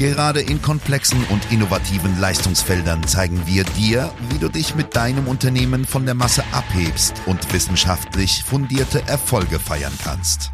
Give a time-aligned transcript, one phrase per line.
[0.00, 5.84] Gerade in komplexen und innovativen Leistungsfeldern zeigen wir dir, wie du dich mit deinem Unternehmen
[5.84, 10.52] von der Masse abhebst und wissenschaftlich fundierte Erfolge feiern kannst.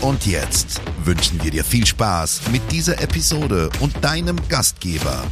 [0.00, 5.22] Und jetzt wünschen wir dir viel Spaß mit dieser Episode und deinem Gastgeber,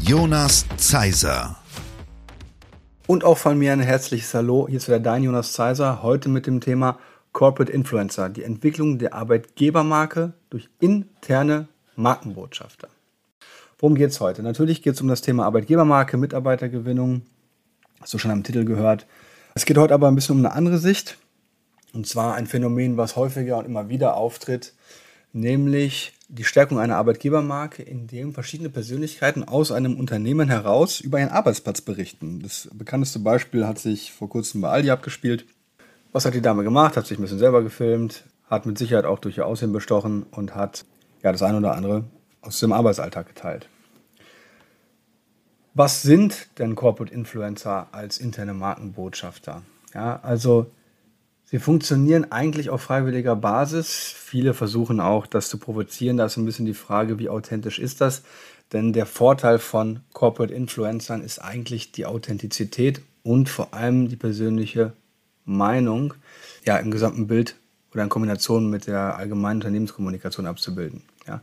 [0.00, 1.56] Jonas Zeiser.
[3.08, 4.68] Und auch von mir ein herzliches Hallo.
[4.68, 6.04] Hier ist wieder dein Jonas Zeiser.
[6.04, 7.00] Heute mit dem Thema
[7.32, 11.66] Corporate Influencer, die Entwicklung der Arbeitgebermarke durch interne
[11.98, 12.88] Markenbotschafter.
[13.78, 14.42] Worum geht es heute?
[14.42, 17.22] Natürlich geht es um das Thema Arbeitgebermarke, Mitarbeitergewinnung.
[18.00, 19.06] Hast du schon am Titel gehört.
[19.54, 21.18] Es geht heute aber ein bisschen um eine andere Sicht.
[21.92, 24.74] Und zwar ein Phänomen, was häufiger und immer wieder auftritt,
[25.32, 31.30] nämlich die Stärkung einer Arbeitgebermarke, in dem verschiedene Persönlichkeiten aus einem Unternehmen heraus über ihren
[31.30, 32.40] Arbeitsplatz berichten.
[32.40, 35.46] Das bekannteste Beispiel hat sich vor kurzem bei Aldi abgespielt.
[36.12, 36.96] Was hat die Dame gemacht?
[36.96, 40.54] Hat sich ein bisschen selber gefilmt, hat mit Sicherheit auch durch ihr Aussehen bestochen und
[40.54, 40.84] hat
[41.22, 42.04] ja, das eine oder andere
[42.40, 43.68] aus dem Arbeitsalltag geteilt.
[45.74, 49.62] Was sind denn Corporate Influencer als interne Markenbotschafter?
[49.94, 50.70] Ja, also
[51.44, 54.12] sie funktionieren eigentlich auf freiwilliger Basis.
[54.16, 56.16] Viele versuchen auch, das zu provozieren.
[56.16, 58.22] Da ist ein bisschen die Frage, wie authentisch ist das?
[58.72, 64.94] Denn der Vorteil von Corporate Influencern ist eigentlich die Authentizität und vor allem die persönliche
[65.44, 66.14] Meinung
[66.64, 67.56] ja, im gesamten Bild
[67.92, 71.02] oder in Kombination mit der allgemeinen Unternehmenskommunikation abzubilden.
[71.26, 71.40] Ja.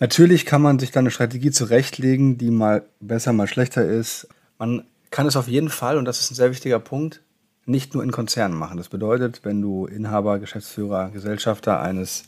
[0.00, 4.28] Natürlich kann man sich da eine Strategie zurechtlegen, die mal besser, mal schlechter ist.
[4.58, 7.22] Man kann es auf jeden Fall, und das ist ein sehr wichtiger Punkt,
[7.66, 8.76] nicht nur in Konzernen machen.
[8.78, 12.24] Das bedeutet, wenn du Inhaber, Geschäftsführer, Gesellschafter eines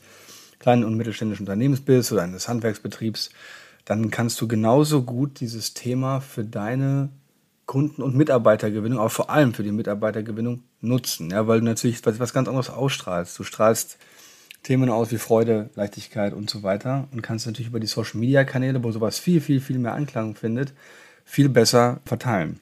[0.59, 3.31] kleinen und mittelständischen Unternehmens bist oder eines Handwerksbetriebs,
[3.84, 7.09] dann kannst du genauso gut dieses Thema für deine
[7.70, 11.31] Kunden- und Mitarbeitergewinnung, aber vor allem für die Mitarbeitergewinnung nutzen.
[11.31, 13.38] Ja, weil du natürlich was, was ganz anderes ausstrahlst.
[13.38, 13.97] Du strahlst
[14.64, 18.42] Themen aus wie Freude, Leichtigkeit und so weiter und kannst natürlich über die Social Media
[18.42, 20.72] Kanäle, wo sowas viel, viel, viel mehr Anklang findet,
[21.25, 22.58] viel besser verteilen.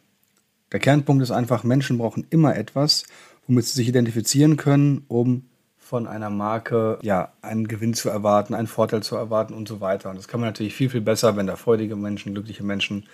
[0.73, 3.05] Der Kernpunkt ist einfach, Menschen brauchen immer etwas,
[3.47, 5.45] womit sie sich identifizieren können, um
[5.79, 10.11] von einer Marke ja einen Gewinn zu erwarten, einen Vorteil zu erwarten und so weiter.
[10.11, 13.07] Und das kann man natürlich viel, viel besser, wenn da freudige Menschen, glückliche Menschen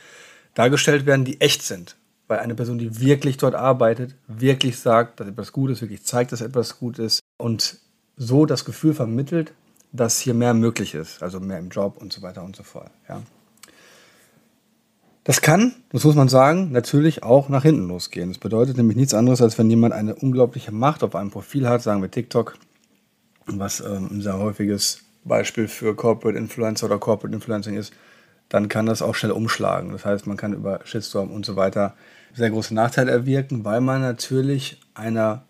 [0.54, 1.96] dargestellt werden, die echt sind.
[2.26, 6.32] Weil eine Person, die wirklich dort arbeitet, wirklich sagt, dass etwas gut ist, wirklich zeigt,
[6.32, 7.78] dass etwas gut ist und
[8.16, 9.52] so das Gefühl vermittelt,
[9.92, 12.90] dass hier mehr möglich ist, also mehr im Job und so weiter und so fort.
[13.08, 13.22] Ja.
[15.22, 18.28] Das kann, das muss man sagen, natürlich auch nach hinten losgehen.
[18.28, 21.82] Das bedeutet nämlich nichts anderes, als wenn jemand eine unglaubliche Macht auf einem Profil hat,
[21.82, 22.58] sagen wir TikTok,
[23.46, 27.92] was ähm, ein sehr häufiges Beispiel für Corporate Influencer oder Corporate Influencing ist,
[28.48, 29.92] dann kann das auch schnell umschlagen.
[29.92, 31.94] Das heißt, man kann über Shitstorm und so weiter
[32.34, 35.44] sehr große Nachteile erwirken, weil man natürlich einer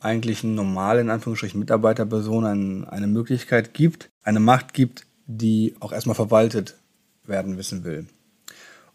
[0.00, 6.14] eigentlichen normalen, in Anführungsstrichen, Mitarbeiterperson eine, eine Möglichkeit gibt, eine Macht gibt, die auch erstmal
[6.14, 6.76] verwaltet
[7.24, 8.06] werden wissen will.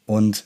[0.05, 0.45] Und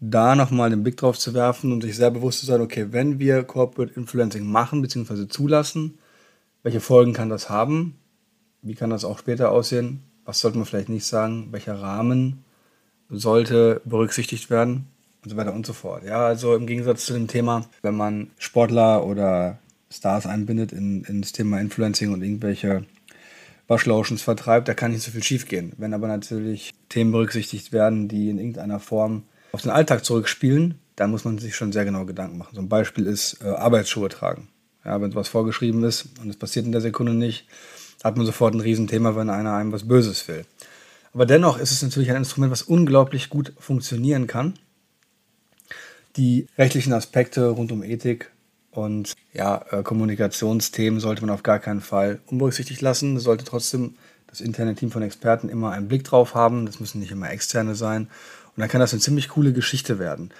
[0.00, 3.18] da nochmal den Blick drauf zu werfen und sich sehr bewusst zu sein, okay, wenn
[3.18, 5.28] wir Corporate Influencing machen bzw.
[5.28, 5.98] zulassen,
[6.62, 7.98] welche Folgen kann das haben?
[8.62, 10.02] Wie kann das auch später aussehen?
[10.28, 12.44] Was sollte man vielleicht nicht sagen, welcher Rahmen
[13.08, 14.86] sollte berücksichtigt werden
[15.24, 16.04] und so weiter und so fort.
[16.04, 19.56] Ja, also im Gegensatz zu dem Thema, wenn man Sportler oder
[19.90, 22.84] Stars einbindet in, in das Thema Influencing und irgendwelche
[23.68, 25.72] Waschlotions vertreibt, da kann nicht so viel schiefgehen.
[25.78, 29.22] Wenn aber natürlich Themen berücksichtigt werden, die in irgendeiner Form
[29.52, 32.54] auf den Alltag zurückspielen, dann muss man sich schon sehr genau Gedanken machen.
[32.54, 34.48] So ein Beispiel ist äh, Arbeitsschuhe tragen.
[34.84, 37.46] Ja, wenn sowas vorgeschrieben ist und es passiert in der Sekunde nicht,
[38.04, 40.44] hat man sofort ein Riesenthema, wenn einer einem was Böses will.
[41.12, 44.54] Aber dennoch ist es natürlich ein Instrument, was unglaublich gut funktionieren kann.
[46.16, 48.30] Die rechtlichen Aspekte rund um Ethik
[48.70, 53.16] und ja, äh, Kommunikationsthemen sollte man auf gar keinen Fall unberücksichtigt lassen.
[53.16, 53.94] Es sollte trotzdem
[54.26, 56.66] das interne Team von Experten immer einen Blick drauf haben.
[56.66, 58.02] Das müssen nicht immer externe sein.
[58.02, 60.30] Und dann kann das eine ziemlich coole Geschichte werden.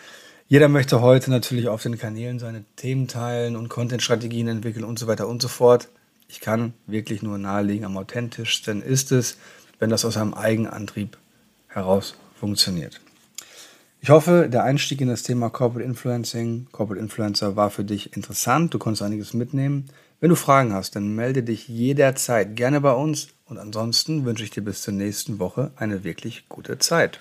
[0.47, 5.07] Jeder möchte heute natürlich auf den Kanälen seine Themen teilen und Content-Strategien entwickeln und so
[5.07, 5.89] weiter und so fort.
[6.29, 9.39] Ich kann wirklich nur nahelegen, am authentischsten ist es,
[9.79, 11.17] wenn das aus einem Eigenantrieb
[11.69, 13.01] heraus funktioniert.
[14.01, 18.73] Ich hoffe, der Einstieg in das Thema Corporate Influencing, Corporate Influencer war für dich interessant.
[18.73, 19.89] Du konntest einiges mitnehmen.
[20.21, 23.29] Wenn du Fragen hast, dann melde dich jederzeit gerne bei uns.
[23.47, 27.21] Und ansonsten wünsche ich dir bis zur nächsten Woche eine wirklich gute Zeit.